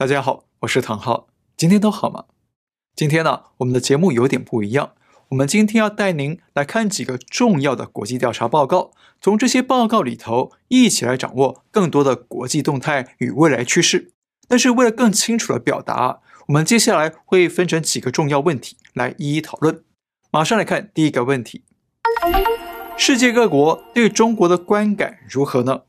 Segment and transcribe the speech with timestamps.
[0.00, 2.24] 大家好，我是唐浩，今天都好吗？
[2.96, 4.94] 今天呢，我们的节目有点不一样，
[5.28, 14.12] 我们今天要带您来看几个重要的国际调查报告，从这些报告里头一起来掌握更多的国际动态与未来趋势。
[14.48, 19.84] 但是为了更清楚的表达，我们接下来会分成几个重要问题来一一讨论。
[20.30, 21.64] 马上来看第一个问题：
[22.96, 25.82] 世界各国对中国的观感如何呢？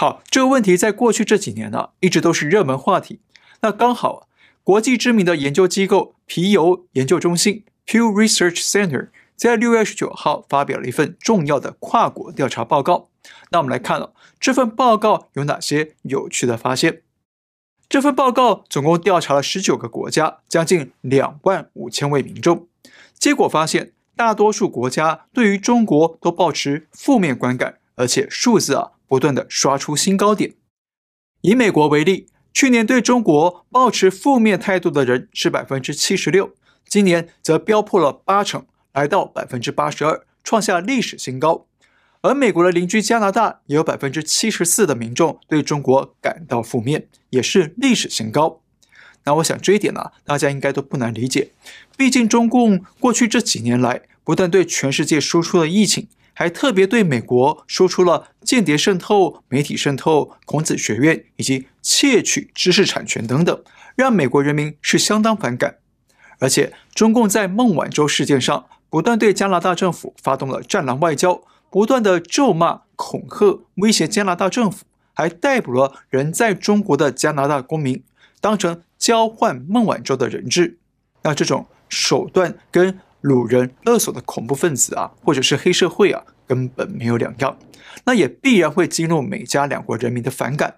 [0.00, 3.20] 好，这个问题在过去这几年呢，一直都是热门话题。
[3.60, 4.28] 那刚好，
[4.64, 13.10] 国际知名的研究机构皮尤研究中心 （Pew Research Center） 在六月十九号发表了一份重要的跨国调查报告。
[13.50, 17.02] 那我们来看了这份报告有哪些有趣的发现。
[17.86, 22.66] 这份报告总共调查了十九个国家，将近两万五千位民众。
[23.18, 28.92] 结果发现，大多数国家对于中国都抱持负面观感，而且数字啊。
[29.10, 30.54] 不断的刷出新高点。
[31.40, 36.54] 以美国为例，去年对中国抱持负面态度的人是百分之七十六，
[36.86, 41.66] 今年则飙破了八成，来到百分之八十二，创下历史新高。
[42.20, 48.60] 而美国的邻居加拿大也有百分之七十四的民众对中国感到负面，也是历史新高。
[49.24, 51.50] 那我想这一点呢、大家应该都不难理解。
[51.96, 56.06] 毕竟中共过去这几年来不断对全世界输出了疫情。
[56.40, 63.62] 还特别对美国说出了间谍渗透、媒体渗透、孔子学院以及窃取知识产权等等，
[63.94, 65.76] 让美国人民是相当反感。
[66.38, 78.02] 而且，中共在孟晚舟事件上不断对加拿大政府发动了战狼外交，不断的咒骂、恐吓、威胁加拿大政府，还逮捕了人在中国的加拿大公民，
[78.40, 80.78] 当成交换孟晚舟的人质。
[81.22, 87.58] 那这种手段跟掳人勒索的恐怖分子啊，或者是黑社会啊，根本没有两样，
[88.04, 90.76] 那也必然会激怒美加两国人民的反感。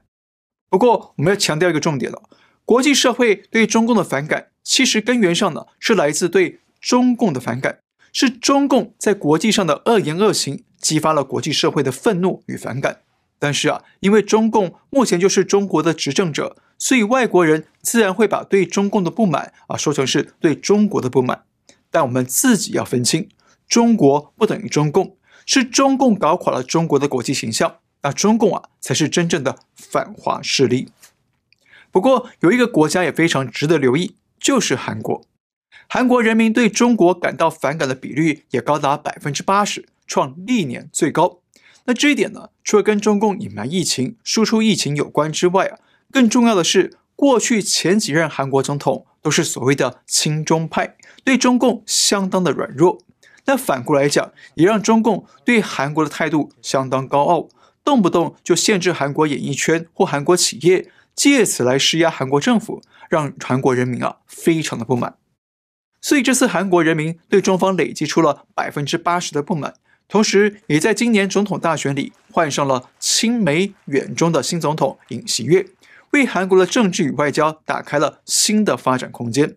[0.69, 2.23] 不过，我们要强调一个重点了：
[2.65, 7.81] 国际社会对中共的反感，其实根源上呢，是来自对中共的反感，
[8.13, 13.01] 是中共在国际上的恶言恶行，激发了国际社会的愤怒与反感。
[13.39, 21.43] 但是啊，因为中共目前就是中国的执政者，所以外国人自然会把对中共的不满啊，说成是对中国的不满。
[21.93, 23.29] 但我们自己要分清，
[23.69, 25.17] 中国不等于中共，
[25.47, 30.89] 是中共搞垮了中国的国际形象，那中共啊才是真正的反华势力。
[31.91, 35.23] 不过有一个国家也非常值得留意，就是韩国。
[35.87, 41.41] 韩国人民对中国感到反感的比率也高达百分之八十，创历年最高。
[41.85, 45.79] 那这一点呢，除了跟中共隐瞒疫情、输出疫情有关之外啊，
[46.11, 50.97] 更重要的是，过去前几任韩国总统都是所谓的亲中派。
[51.25, 52.99] 对中共相当的软弱，
[53.45, 57.49] 那反过来讲，也让中共对韩国的态度相当高傲，
[57.85, 65.17] 动不动就限制韩国演艺圈或韩国企业，借此来施压韩国政府，让韩国人民啊非常的不满。
[66.01, 69.75] 所以这次韩国人民对中方累积出了百分之八十的不满，
[70.09, 75.65] 同时也在今年总统大选里换上了亲美远中的新总统尹锡悦，
[76.13, 79.57] 为韩国的政治与外交打开了新的发展空间。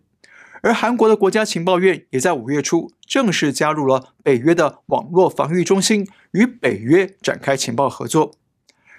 [0.62, 8.34] 而韩国的国家情报院也在五月初正式加入了北约的网络防御中心，与北约展开情报合作。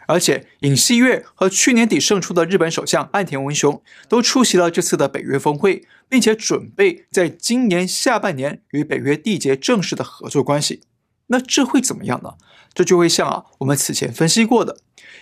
[0.08, 10.84] 而且，尹锡悦和去年底胜出的日本首相岸田文雄都出席了这次的北约峰会，并且准备在今年下半年与北约缔结正式的合作关系。
[11.26, 12.36] 那这会怎么样呢？
[12.74, 14.78] 这就会像啊我们此前分析过的，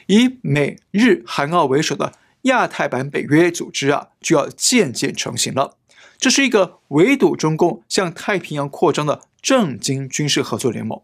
[0.06, 2.14] 以美日韩澳为首的
[2.46, 5.78] 亚太版北约组织啊，就要渐渐成型了。
[6.18, 11.02] 这是一个围堵中共向太平洋扩张的正经军事合作联盟，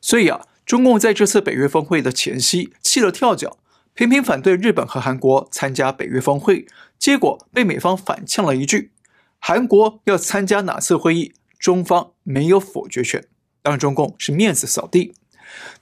[0.00, 3.58] 所以啊，中共在这次北约峰会的前夕气了跳脚，
[3.94, 6.66] 频频反对日本和韩国参加北约峰会，
[6.98, 8.90] 结果被美方反呛了一句
[9.38, 13.24] ：“韩国要参加哪次会议，中方没有否决权。”
[13.62, 15.12] 让中共是面子扫地。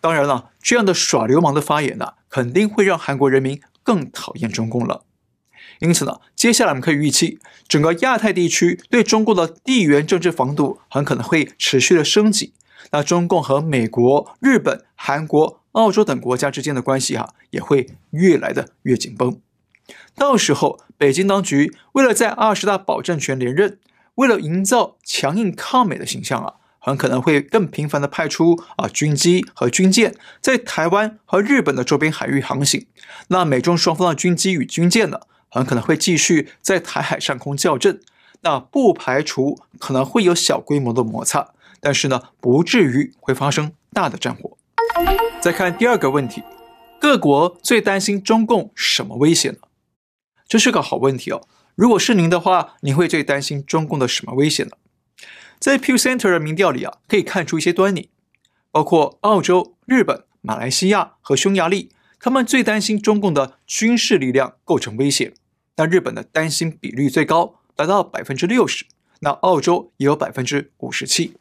[0.00, 5.04] 当然了，这样的耍流氓的发言呢、肯定会让韩国人民更讨厌中共了。
[5.78, 7.38] 因此呢，接下来我们可以预期，
[7.68, 12.52] 整个亚太地区对中共的地缘政治防堵很可能会持续的升级。
[12.90, 19.40] 那中共和美国、日本、韩国、澳洲等国家之间的关系哈、也会越来的越紧绷。
[20.14, 23.78] 到时候，北京当局为了在二十大保证权连任，
[24.16, 26.54] 为了营造强硬抗美的形象啊，
[26.86, 32.86] 很可能会更频繁的派出啊军机和军舰在台湾和日本的周边海域航行。
[33.26, 37.98] 那美中双方的军机与军舰呢，很可能会继续在台海上空校正，
[38.42, 41.48] 那不排除可能会有小规模的摩擦，
[41.80, 44.56] 但是呢，不至于会发生大的战火。
[45.40, 46.44] 再看第二个问题，
[47.00, 49.56] 各国最担心中共什么威胁呢？
[50.46, 51.42] 这是个好问题哦。
[51.74, 54.70] 如果是您的话，您会最担心中共的什么威胁呢？
[55.58, 58.10] 在 Pew Center 的民调里啊，可以看出一些端倪，
[58.70, 65.34] 包括澳洲、日本、马来西亚和匈牙利，他们最担心中共的军事力量构成威胁。
[65.76, 68.86] 那日本的担心比率最高，达到百分之六十。
[69.20, 71.36] 那澳洲也有百分之五十七。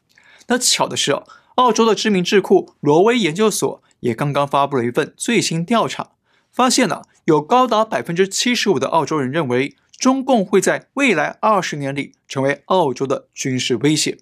[0.48, 1.22] 那巧的是啊，
[1.56, 6.12] 澳洲的知名智库罗威研究所也刚刚发布了一份最新调查，
[6.50, 14.18] 发现呢、有高达百分之七十五的澳洲人认为中共会在未来二十年里成为澳洲的军事威胁。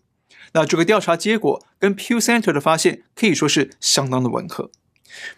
[0.53, 4.71] 那这个调查结果跟 Pew Center 的发现可以说是相当的吻合。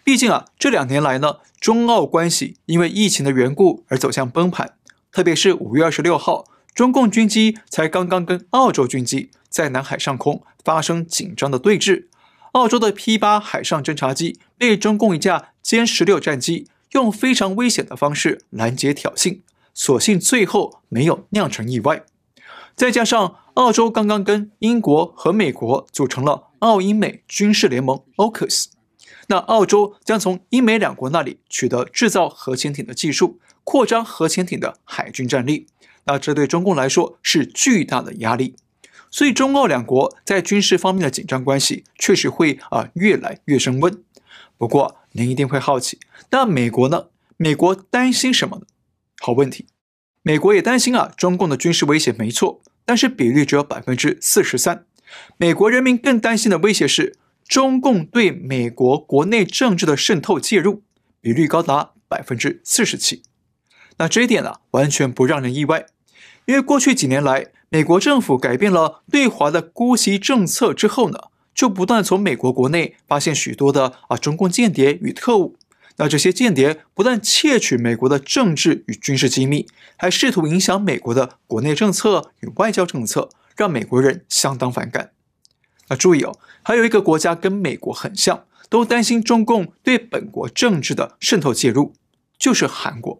[0.03, 4.75] 毕竟啊，这两年来呢，中澳关系因为疫情的缘故而走向崩盘，
[5.11, 6.45] 特别是五月二十六号。
[6.73, 12.05] 中共军机才刚刚跟澳洲军机在南海上空发生紧张的对峙，
[12.51, 19.39] 澳洲的 P-8 海上侦察机被中共一架歼十六战机用非常危险的方式拦截挑衅，
[19.77, 22.03] 所幸最后没有酿成意外。
[22.75, 28.65] 再加上澳洲刚刚跟英国和美国组成了澳英美军事联盟 AUKUS，
[29.27, 35.67] 那澳洲将从英美两国那里取得制造核潜艇的技术，扩张核潜艇的海军战力。
[36.05, 38.55] 那这对中共来说是巨大的压力，
[39.11, 44.03] 所以中澳两国在军事方面的紧张关系确实会啊越来越升温。
[44.57, 45.99] 不过您一定会好奇，
[46.31, 47.09] 那美国呢？
[47.37, 48.65] 美国担心什么呢？
[49.19, 49.65] 好问题，
[50.21, 54.85] 美国也担心啊中共的军事威胁没错，但是比率只有百分之四十三。
[55.37, 57.17] 美国人民更担心的威胁是
[57.47, 60.83] 中共对美国国内政治的渗透介入，
[61.19, 63.23] 比率高达百分之四十七。
[63.97, 65.87] 那这一点呢、完全不让人意外。
[66.45, 71.19] 因为过去几年来，美国政府改变了对华的姑息政策之后呢，
[71.53, 75.56] 就不断从美国国内发现许多的啊中共间谍与特务。
[75.97, 79.67] 那这些间谍不但窃取美国的政治与军事机密，
[79.97, 85.11] 还试图影响美国的国内政策与外交政策，让美国人相当反感。
[85.89, 91.93] 那注意哦，还有一个国家跟美国很像，都担心中共对本国政治的渗透介入，
[92.37, 93.17] 就是韩国。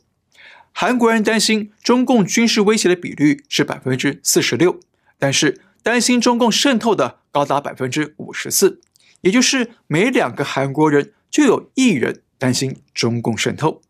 [0.71, 4.79] 韩国人担心中共军事威胁的比率是百分之四十六，
[5.17, 8.79] 但是担心中共渗透的高达百分之五十四，
[9.21, 13.81] 也就是每两个韩国人就有一人担心中共渗透。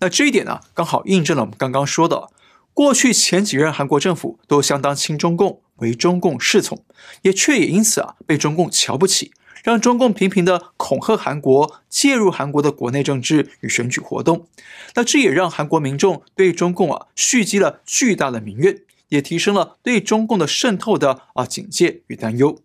[0.00, 2.30] 那这一点呢，刚好印证了我们刚刚说的，
[2.72, 6.84] 过去前几任韩国政府都相当亲中共，为中共侍从，
[7.22, 9.32] 也却也因此啊被中共瞧不起。
[9.62, 14.46] 让中共频频的恐吓韩国，介入韩国的国内政治与选举活动，
[14.94, 22.58] 那这也让韩国民众对中共啊蓄积了巨大的民怨，也提升了对中共的渗透的啊警戒与担忧。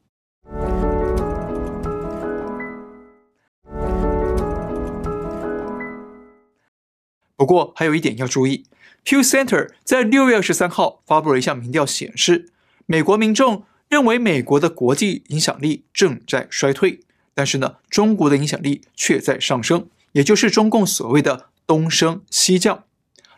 [7.40, 8.66] 不过还有一点要注意
[9.06, 12.52] ，Pew Center 在六月二十三号发布了一项民调，显示
[12.86, 13.64] 美国民众。
[13.88, 17.00] 认为美国的国际影响力正在衰退，
[17.34, 22.84] 但是呢，中国的影响力却在上升，也就是中共所谓的东升西降。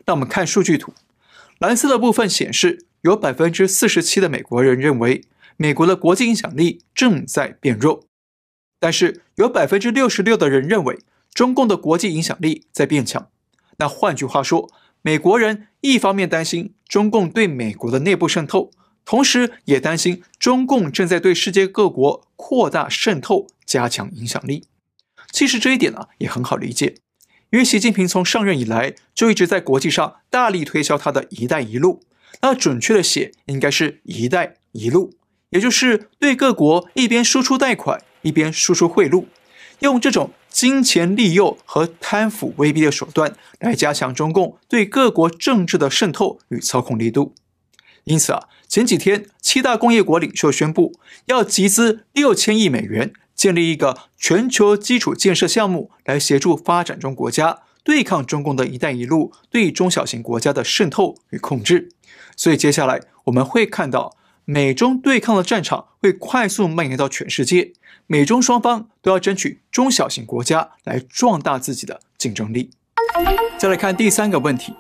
[0.06, 0.94] 那我们看数据图，
[1.60, 5.24] 蓝色的部分显示，有百分之四十七的美国人认为
[5.56, 8.04] 美国的国际影响力正在变弱，
[8.78, 11.00] 但是有百分之六十六的人认为
[11.34, 13.30] 中共的国际影响力在变强。
[13.82, 14.70] 那换句话说，
[15.02, 18.70] 美国人一方面担心中共对美国的内部渗透。
[19.04, 24.66] 同时，也担心中共正在对世界各国扩大渗透，加强影响力。
[25.32, 26.98] 其实这一点呢，也很好理解，
[27.50, 32.04] 因为习近平从上任以来就一直在国际上大力推销他的一带一路。
[32.42, 35.16] 那准确的写，应该是一带一路，
[35.50, 39.26] 也就是对各国一边输出贷款，一边输出贿赂，
[39.80, 47.34] 用这种金钱利诱和贪腐威逼的手段来加强中共对各国政治的渗透与操控力度。
[48.04, 61.90] 因此啊，前几天七大工业国领袖宣布要集资六千亿美元，建立一个全球基础建设项目，来协助发展中国家对抗中共的一带一路对中小型国家的渗透与控制。
[62.36, 67.74] 所以接下来我们会看到美中对抗的战场会快速蔓延到全世界，
[68.12, 72.72] 美中双方都要争取中小型国家来壮大自己的竞争力。
[73.58, 74.74] 再来看第三个问题，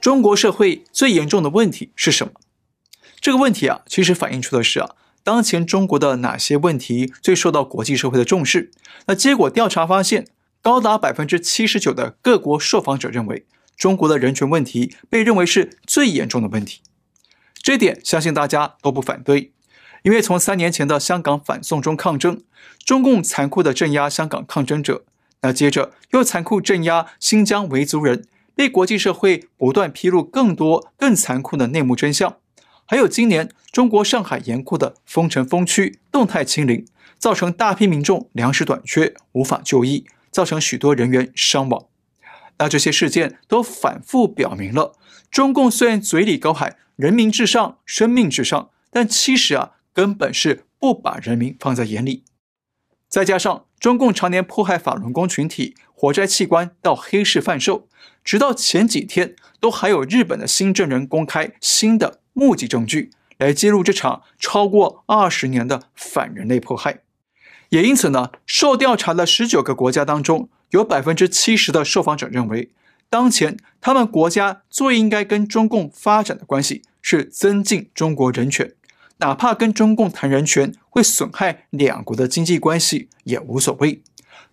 [0.00, 2.32] 中国社会最严重的问题是什么？
[3.20, 8.70] 这个问题啊，其实反映出的是啊，当前中国的哪些问题最受到国际社会的重视？
[9.04, 10.26] 那结果调查发现，
[10.62, 13.44] 高达百分之七十九的各国受访者认为，
[13.76, 16.80] 中国的人权问题被认为是最严重的问题。
[17.62, 19.52] 这点相信大家都不反对，
[20.02, 22.42] 因为从三年前的香港反送中抗争，
[22.84, 25.04] 中共残酷地镇压香港抗争者，
[25.42, 32.36] 那接着又残酷镇压新疆维族人，被国际社会不断披露更多更残酷的内幕真相。
[32.84, 36.84] 还有今年中国上海严酷的封城封区、动态清零，
[37.18, 41.86] 造成大批民众粮食短缺，无法就医，造成许多人员伤亡。
[42.58, 44.94] 那这些事件都反复表明了，
[45.30, 52.24] 中共虽然嘴里高喊“人民至上，生命至上”，但其实啊，根本是不把人民放在眼里。
[53.08, 57.88] 再加上中共常年迫害法轮功群体，活摘器官到黑市贩售，
[58.24, 67.00] 直到前几天都还有日本的新证人公开新的目击证据来揭露这场超过二十年的反人类迫害。
[67.68, 72.70] 也因此呢，受调查的十九个国家当中，有百分之七十的受访者认为，
[73.10, 78.74] 当前他们国家最应该跟中共发展的关系是增进中国人权。
[79.22, 84.02] 哪怕跟中共谈人权会损害两国的经济关系也无所谓，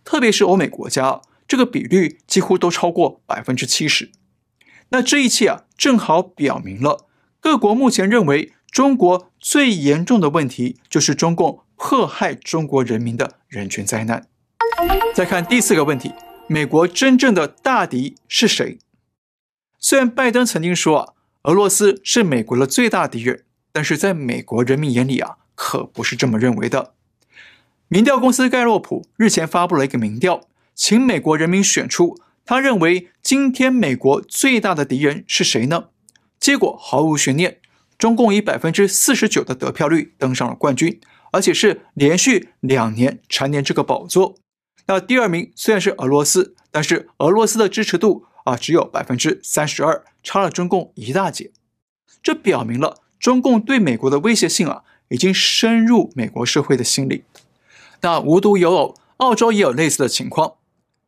[0.05, 4.11] 特别是欧美国家，这个比率几乎都超过百分之七十。
[4.89, 7.07] 那这一切啊，正好表明了
[7.39, 14.27] 各国目前认为中国最严重的问题就是中共迫害中国人民的人权灾难。
[15.15, 16.13] 再看第四个问题，
[16.47, 18.77] 美国真正的大敌是谁？
[19.79, 23.45] 虽然拜登曾经说啊，俄罗斯是美国的最大敌人。
[23.71, 26.93] 但是在美国人民眼里啊，可不是这么认为的。
[27.87, 30.41] 民调公司盖洛普日前发布了一个民调，
[30.75, 35.89] 请美国人民选出他认为今天美国最大的敌人是谁呢？
[36.39, 37.59] 结果毫无悬念，
[37.97, 40.99] 中共以百分之四十九的得票率登上了冠军，
[41.31, 44.35] 而且是连续两年蝉联这个宝座。
[44.87, 51.51] 那第二名虽然是俄罗斯，但是俄罗斯的支持度啊只有百分之三十二，差了中共一大截。
[52.23, 53.01] 这表明了。
[53.19, 57.23] 中共对美国的威胁性啊，已经深入美国社会的心里。
[58.01, 60.53] 那无独有偶，澳洲也有类似的情况。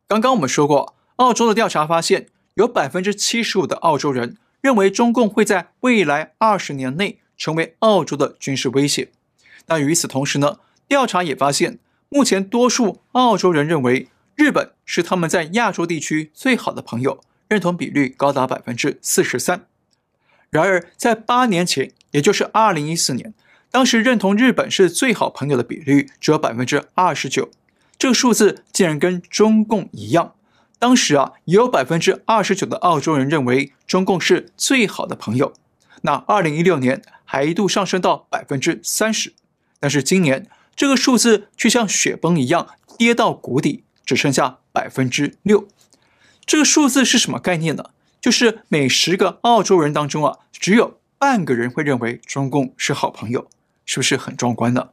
[0.06, 9.10] 刚刚我们说过，澳洲的调查发现，有百分之七十五的澳洲人认为中共会在未来二十年内成为澳洲的军事威胁。
[9.66, 11.78] 那与此同时呢，调查也发现，
[12.10, 19.66] 目前多数澳洲人认为日本是他们在亚洲地区最好的朋友，认同比率高达百分之四十三。
[20.50, 23.34] 然而，在八年前，也就是二零一四年，
[23.70, 27.50] 当时认同日本是最好朋友的比率只有百分之二十九，
[27.98, 30.34] 这个数字竟然跟中共一样。
[30.78, 35.52] 当时啊，也有百分之二十九的澳洲人认为中共是最好的朋友。
[36.02, 39.32] 那二零一六年还一度上升到百分之三十，
[39.78, 42.66] 但是今年这个数字却像雪崩一样
[42.98, 45.68] 跌到谷底，只剩下百分之六。
[46.44, 47.90] 这个数字是什么概念呢？
[48.20, 53.46] 就是每十个澳洲人当中啊，只有半个人会认为中共是好朋友，
[53.86, 54.88] 是不是很壮观呢？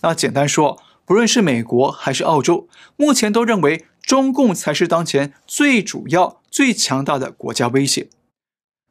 [0.00, 2.66] 那简单说，不论是美国还是澳洲，
[2.96, 8.08] 目前都认为中共才是当前最主要、最强大的国家威胁。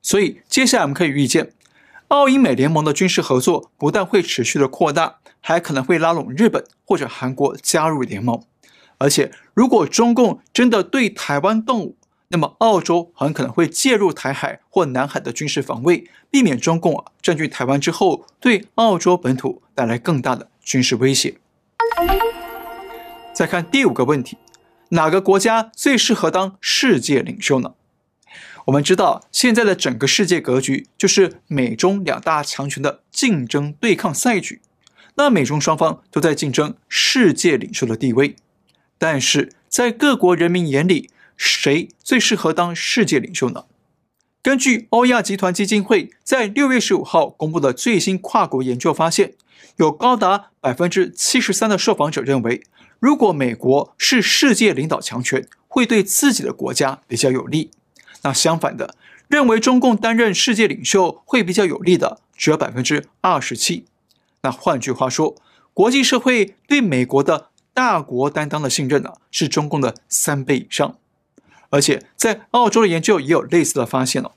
[0.04, 1.54] 所以，接下来我们可以预见，
[2.10, 8.44] 澳英美联盟的军事合作不但会持续的扩大，还可能会拉拢日本或者韩国加入联盟。
[9.00, 11.98] 而且，如果中共真的对台湾动武，
[12.30, 21.38] 那么，澳洲很可能会介入台海或南海的军事防卫，避免中共占据台湾之后，对澳洲本土带来更大的军事威胁。
[23.34, 24.38] 再看第五个问题，
[24.90, 27.74] 哪个国家最适合当世界领袖呢？
[28.66, 34.62] 我们知道，现在的整个世界格局就是美中两大强权的竞争对抗赛局，
[35.16, 38.36] 那美中双方都在竞争世界领袖的地位，
[38.98, 43.66] 但是在各国人民眼里，谁最适合当世界领袖呢？
[44.42, 49.34] 根据欧亚集团基金会在六月十五号公布的最新跨国研究发现，
[49.78, 52.62] 有高达百分之七十三的受访者认为，
[53.00, 57.72] 如果美国是世界领导强权，会对自己的国家比较有利。
[58.22, 58.96] 那相反的，
[59.28, 63.86] 认为中共担任世界领袖会比较有利的只有百分之二十七。
[64.42, 65.36] 那换句话说，
[65.74, 70.98] 国际社会对美国的大国担当的信任呢，是中共的三倍以上。
[71.76, 74.32] 而且在澳洲的研究也有类似的发现哦，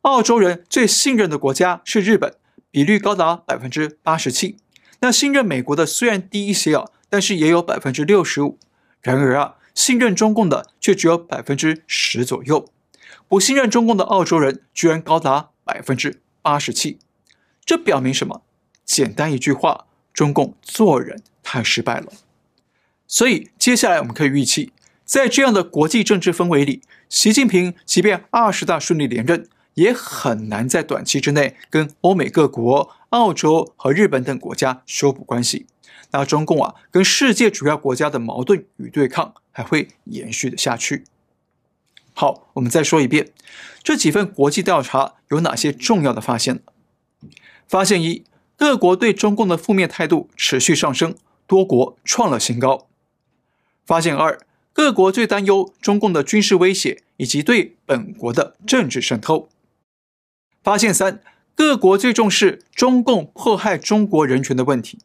[0.00, 2.34] 澳洲人最信任的国家是日本，
[2.70, 4.56] 比率高达百分之八十七。
[5.00, 8.58] 那信任美国的虽然低一些啊，但是也有百分之六十五。
[9.02, 12.66] 然而啊，信任中共的却只有百分之十左右。
[13.28, 16.98] 不信任中共的澳洲人居然高达百分之八十七。
[17.66, 18.40] 这表明什么？
[18.86, 22.06] 简单一句话，中共做人太失败了。
[23.06, 24.72] 所以接下来我们可以预期。
[25.12, 35.66] 在这样的国际政治氛围里，习近平即便二十大顺利连任，也很难在短期之内跟欧美各国、澳洲和日本等国家修补关系。
[36.12, 41.04] 那中共啊，跟世界主要国家的矛盾与对抗还会延续的下去。
[42.14, 43.32] 好，我们再说一遍，
[43.82, 46.62] 这几份国际调查有哪些重要的发现？
[47.68, 48.24] 发现一，
[48.56, 51.14] 各国对中共的负面态度持续上升，
[51.46, 52.86] 多国创了新高。
[53.84, 54.40] 发现二，
[54.72, 59.48] 各国最担忧中共的军事威胁以及对本国的政治渗透。
[60.62, 61.20] 发现三，
[61.54, 64.98] 各国最重视中共迫害中国人权的问题。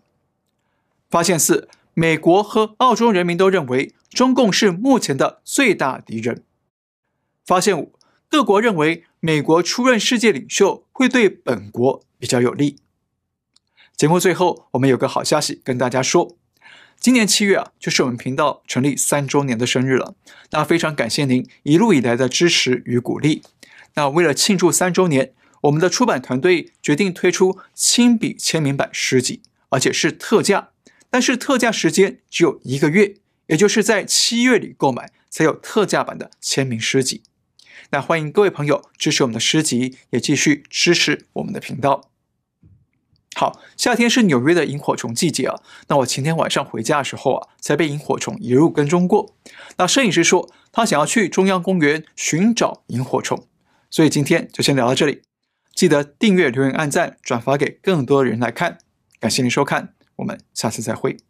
[1.09, 6.43] 发现四，美国和澳洲人民都认为中共是目前的最大敌人。
[7.45, 7.93] 发现五，
[8.29, 12.77] 各国认为美国出任世界领袖会对本国比较有利。
[13.95, 16.37] 节目最后，我们有个好消息跟大家说，
[17.00, 20.16] 今年七月啊，就是我们频道成立三周年的生日了。
[20.51, 23.44] 那非常感谢您一路以来的支持与鼓励。
[23.96, 30.70] 那为了庆祝三周年，我们的出版团队决定推出亲笔签名版诗集，而且是特价。
[31.10, 33.16] 但是特价时间只有一个月，
[33.48, 37.24] 也就是在七月里购买才有特价版的签名诗集。
[37.92, 42.10] 那欢迎各位朋友支持我们的诗集，也继续支持我们的频道。
[43.39, 45.62] 好，夏天是纽约的萤火虫季节啊。
[45.89, 49.36] 那我前天晚上回家的时候啊，才被萤火虫一路跟踪过。
[49.77, 53.46] 那摄影师说他想要去中央公园寻找萤火虫，
[53.91, 55.22] 所以今天就先聊到这里。
[55.75, 58.79] 记得订阅、留言、按赞、转发给更多的人来看。
[59.20, 61.26] 感谢您收看，我们下次再会。